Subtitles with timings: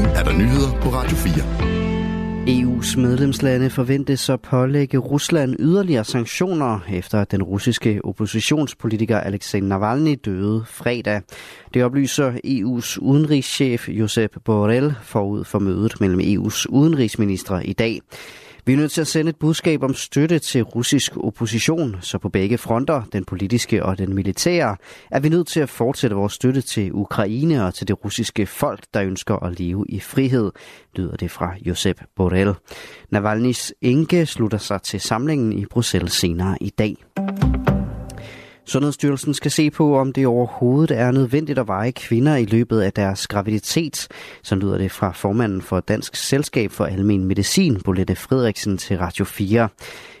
[0.00, 1.32] Nu er der nyheder på Radio 4.
[2.48, 10.18] EU's medlemslande forventes at pålægge Rusland yderligere sanktioner, efter at den russiske oppositionspolitiker Alexei Navalny
[10.24, 11.20] døde fredag.
[11.74, 18.00] Det oplyser EU's udenrigschef Josep Borrell forud for mødet mellem EU's udenrigsministre i dag.
[18.66, 22.28] Vi er nødt til at sende et budskab om støtte til russisk opposition, så på
[22.28, 24.76] begge fronter, den politiske og den militære,
[25.10, 28.84] er vi nødt til at fortsætte vores støtte til Ukraine og til det russiske folk,
[28.94, 30.50] der ønsker at leve i frihed,
[30.94, 32.54] lyder det fra Josep Borrell.
[33.14, 36.96] Navalny's enke slutter sig til samlingen i Bruxelles senere i dag.
[38.64, 42.92] Sundhedsstyrelsen skal se på, om det overhovedet er nødvendigt at veje kvinder i løbet af
[42.92, 44.08] deres graviditet.
[44.42, 49.24] Så lyder det fra formanden for Dansk Selskab for Almen Medicin, Bolette Frederiksen, til Radio
[49.24, 49.68] 4.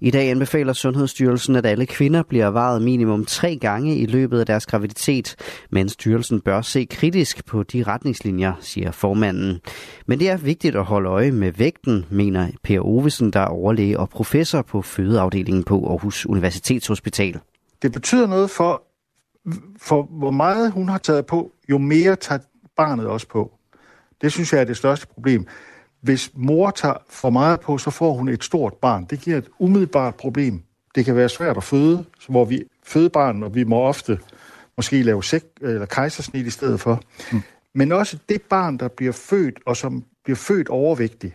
[0.00, 4.46] I dag anbefaler Sundhedsstyrelsen, at alle kvinder bliver varet minimum tre gange i løbet af
[4.46, 5.36] deres graviditet,
[5.70, 9.60] men styrelsen bør se kritisk på de retningslinjer, siger formanden.
[10.06, 13.98] Men det er vigtigt at holde øje med vægten, mener Per Ovesen, der er overlæge
[13.98, 17.40] og professor på fødeafdelingen på Aarhus Universitetshospital.
[17.84, 18.82] Det betyder noget for,
[19.78, 22.40] for hvor meget hun har taget på, jo mere tager
[22.76, 23.58] barnet også på.
[24.22, 25.46] Det synes jeg er det største problem.
[26.00, 29.04] Hvis mor tager for meget på, så får hun et stort barn.
[29.04, 30.62] Det giver et umiddelbart problem.
[30.94, 34.18] Det kan være svært at føde, hvor vi føder barn, og vi må ofte
[34.76, 37.00] måske lave sek- eller kejsersnit i stedet for.
[37.32, 37.42] Mm.
[37.74, 41.34] Men også det barn, der bliver født, og som bliver født overvægtig,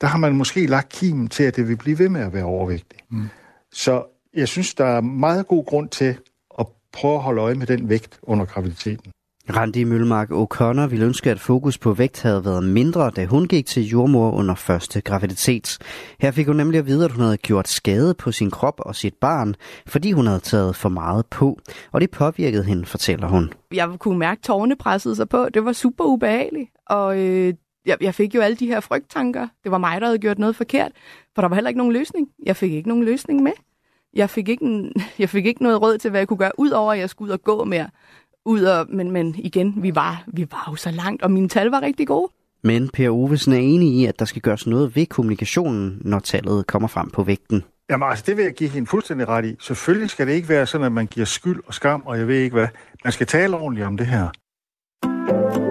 [0.00, 2.44] der har man måske lagt kimen til, at det vil blive ved med at være
[2.44, 2.98] overvægtig.
[3.08, 3.28] Mm.
[3.72, 6.16] Så jeg synes, der er meget god grund til
[6.58, 9.12] at prøve at holde øje med den vægt under graviditeten.
[9.56, 13.66] Randi Mølmark O'Connor ville ønske, at fokus på vægt havde været mindre, da hun gik
[13.66, 15.78] til jordmor under første graviditet.
[16.20, 18.96] Her fik hun nemlig at vide, at hun havde gjort skade på sin krop og
[18.96, 19.54] sit barn,
[19.86, 21.58] fordi hun havde taget for meget på.
[21.92, 23.52] Og det påvirkede hende, fortæller hun.
[23.72, 25.48] Jeg kunne mærke, at tårne pressede sig på.
[25.54, 26.70] Det var super ubehageligt.
[26.86, 27.54] Og øh,
[27.86, 29.48] jeg, jeg fik jo alle de her frygttanker.
[29.64, 30.92] Det var mig, der havde gjort noget forkert.
[31.34, 32.28] For der var heller ikke nogen løsning.
[32.46, 33.52] Jeg fik ikke nogen løsning med
[34.14, 36.92] jeg fik, ikke en, jeg fik ikke noget råd til, hvad jeg kunne gøre, udover
[36.92, 37.88] at jeg skulle ud og gå mere.
[38.44, 41.66] Ud og, men, men igen, vi var, vi var jo så langt, og mine tal
[41.66, 42.32] var rigtig gode.
[42.62, 46.66] Men Per Ovesen er enig i, at der skal gøres noget ved kommunikationen, når tallet
[46.66, 47.64] kommer frem på vægten.
[47.90, 49.56] Jamen altså, det vil jeg give hende fuldstændig ret i.
[49.60, 52.36] Selvfølgelig skal det ikke være sådan, at man giver skyld og skam, og jeg ved
[52.38, 52.68] ikke hvad.
[53.04, 55.69] Man skal tale ordentligt om det her.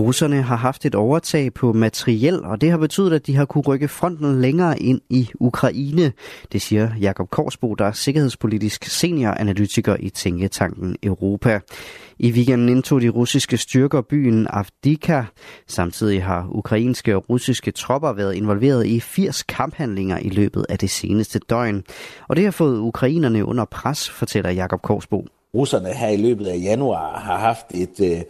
[0.00, 3.62] Russerne har haft et overtag på materiel, og det har betydet, at de har kunne
[3.62, 6.12] rykke fronten længere ind i Ukraine.
[6.52, 11.60] Det siger Jakob Korsbo, der er sikkerhedspolitisk senioranalytiker i Tænketanken Europa.
[12.18, 15.22] I weekenden indtog de russiske styrker byen Avdika.
[15.66, 20.90] Samtidig har ukrainske og russiske tropper været involveret i 80 kamphandlinger i løbet af det
[20.90, 21.84] seneste døgn.
[22.28, 25.26] Og det har fået ukrainerne under pres, fortæller Jakob Korsbo.
[25.54, 28.20] Russerne her i løbet af januar har haft et øh,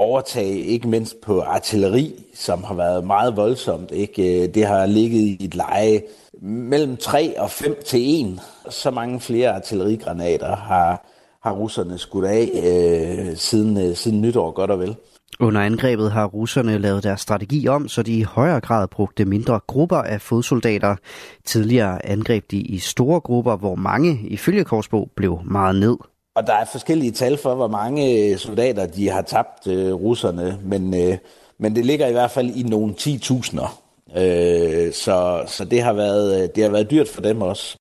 [0.00, 3.90] overtag, ikke mindst på artilleri, som har været meget voldsomt.
[3.90, 4.42] Ikke?
[4.42, 6.02] Øh, det har ligget i et leje
[6.42, 8.40] mellem 3 og 5 til 1.
[8.70, 11.06] Så mange flere artillerigranater har,
[11.42, 14.96] har russerne skudt af øh, siden, øh, siden nytår, godt og vel.
[15.40, 19.60] Under angrebet har russerne lavet deres strategi om, så de i højere grad brugte mindre
[19.66, 20.96] grupper af fodsoldater.
[21.44, 25.96] Tidligere angreb de i store grupper, hvor mange, ifølge Korsbo, blev meget ned.
[26.36, 30.58] Og der er forskellige tal for, hvor mange øh, soldater de har tabt øh, russerne,
[30.62, 31.18] men, øh,
[31.58, 33.68] men det ligger i hvert fald i nogle 10.000'er.
[34.16, 37.76] Øh, så så det, har været, øh, det har været dyrt for dem også.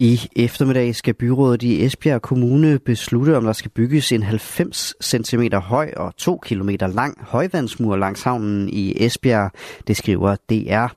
[0.00, 5.42] I eftermiddag skal byrådet i Esbjerg Kommune beslutte, om der skal bygges en 90 cm
[5.54, 9.50] høj og 2 km lang højvandsmur langs havnen i Esbjerg,
[9.86, 10.94] det skriver DR.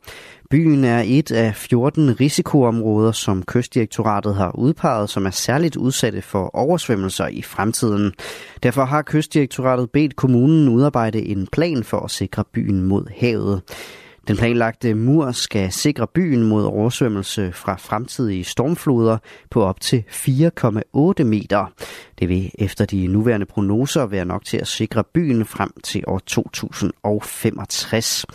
[0.50, 6.56] Byen er et af 14 risikoområder, som Kystdirektoratet har udpeget, som er særligt udsatte for
[6.56, 8.14] oversvømmelser i fremtiden.
[8.64, 13.62] Derfor har Kystdirektoratet bedt kommunen udarbejde en plan for at sikre byen mod havet.
[14.28, 19.18] Den planlagte mur skal sikre byen mod oversvømmelse fra fremtidige stormfloder
[19.52, 21.74] på op til 4,8 meter.
[22.20, 26.20] Det vil efter de nuværende prognoser være nok til at sikre byen frem til år
[26.20, 28.26] 2065.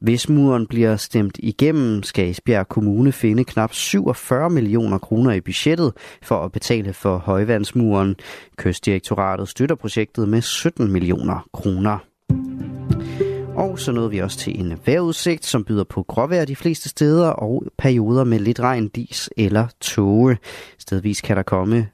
[0.00, 5.92] Hvis muren bliver stemt igennem, skal Esbjerg Kommune finde knap 47 millioner kroner i budgettet
[6.22, 8.16] for at betale for højvandsmuren.
[8.56, 12.11] Kystdirektoratet støtter projektet med 17 millioner kroner.
[13.56, 17.28] Og så nåede vi også til en vejrudsigt, som byder på gråvejr de fleste steder
[17.28, 20.38] og perioder med lidt regn, dis eller tåge.
[20.78, 21.88] Stedvis kan der komme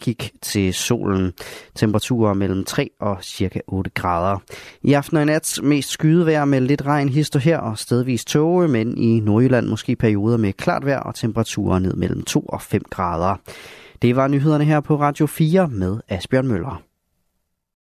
[0.00, 1.32] kig til solen.
[1.74, 4.38] Temperaturer mellem 3 og cirka 8 grader.
[4.82, 8.68] I aften og i nat mest skydevejr med lidt regn hister her og stedvis tåge,
[8.68, 12.82] men i Nordjylland måske perioder med klart vejr og temperaturer ned mellem 2 og 5
[12.90, 13.36] grader.
[14.02, 16.91] Det var nyhederne her på Radio 4 med Asbjørn Møller.